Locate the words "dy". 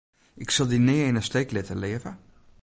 0.69-0.79